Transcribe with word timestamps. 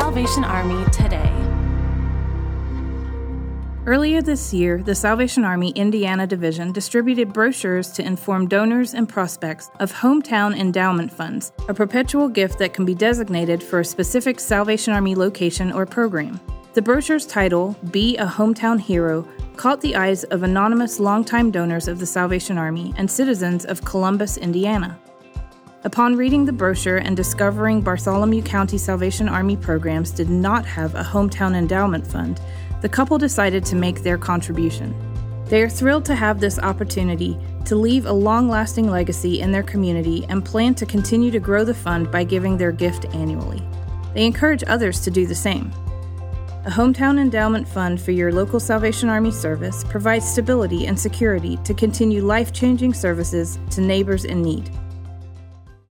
Salvation 0.00 0.44
Army 0.44 0.84
today. 0.92 1.32
Earlier 3.84 4.22
this 4.22 4.54
year, 4.54 4.80
the 4.80 4.94
Salvation 4.94 5.44
Army 5.44 5.70
Indiana 5.70 6.24
Division 6.24 6.70
distributed 6.70 7.32
brochures 7.32 7.90
to 7.94 8.06
inform 8.06 8.46
donors 8.46 8.94
and 8.94 9.08
prospects 9.08 9.72
of 9.80 9.92
Hometown 9.92 10.56
Endowment 10.56 11.12
Funds, 11.12 11.50
a 11.68 11.74
perpetual 11.74 12.28
gift 12.28 12.60
that 12.60 12.74
can 12.74 12.84
be 12.84 12.94
designated 12.94 13.60
for 13.60 13.80
a 13.80 13.84
specific 13.84 14.38
Salvation 14.38 14.94
Army 14.94 15.16
location 15.16 15.72
or 15.72 15.84
program. 15.84 16.40
The 16.74 16.82
brochure's 16.82 17.26
title, 17.26 17.76
Be 17.90 18.16
a 18.18 18.26
Hometown 18.26 18.80
Hero, 18.80 19.26
caught 19.56 19.80
the 19.80 19.96
eyes 19.96 20.22
of 20.22 20.44
anonymous 20.44 21.00
longtime 21.00 21.50
donors 21.50 21.88
of 21.88 21.98
the 21.98 22.06
Salvation 22.06 22.56
Army 22.56 22.94
and 22.96 23.10
citizens 23.10 23.64
of 23.64 23.84
Columbus, 23.84 24.36
Indiana. 24.36 24.96
Upon 25.88 26.16
reading 26.16 26.44
the 26.44 26.52
brochure 26.52 26.98
and 26.98 27.16
discovering 27.16 27.80
Bartholomew 27.80 28.42
County 28.42 28.76
Salvation 28.76 29.26
Army 29.26 29.56
programs 29.56 30.10
did 30.10 30.28
not 30.28 30.66
have 30.66 30.94
a 30.94 31.02
hometown 31.02 31.56
endowment 31.56 32.06
fund, 32.06 32.42
the 32.82 32.90
couple 32.90 33.16
decided 33.16 33.64
to 33.64 33.74
make 33.74 34.02
their 34.02 34.18
contribution. 34.18 34.94
They 35.46 35.62
are 35.62 35.68
thrilled 35.70 36.04
to 36.04 36.14
have 36.14 36.40
this 36.40 36.58
opportunity 36.58 37.38
to 37.64 37.74
leave 37.74 38.04
a 38.04 38.12
long 38.12 38.50
lasting 38.50 38.90
legacy 38.90 39.40
in 39.40 39.50
their 39.50 39.62
community 39.62 40.26
and 40.28 40.44
plan 40.44 40.74
to 40.74 40.84
continue 40.84 41.30
to 41.30 41.40
grow 41.40 41.64
the 41.64 41.72
fund 41.72 42.10
by 42.10 42.22
giving 42.22 42.58
their 42.58 42.70
gift 42.70 43.06
annually. 43.14 43.62
They 44.12 44.26
encourage 44.26 44.64
others 44.66 45.00
to 45.00 45.10
do 45.10 45.26
the 45.26 45.34
same. 45.34 45.72
A 46.66 46.70
hometown 46.70 47.18
endowment 47.18 47.66
fund 47.66 47.98
for 47.98 48.10
your 48.10 48.30
local 48.30 48.60
Salvation 48.60 49.08
Army 49.08 49.30
service 49.30 49.84
provides 49.84 50.30
stability 50.30 50.86
and 50.86 51.00
security 51.00 51.56
to 51.64 51.72
continue 51.72 52.20
life 52.20 52.52
changing 52.52 52.92
services 52.92 53.58
to 53.70 53.80
neighbors 53.80 54.26
in 54.26 54.42
need. 54.42 54.70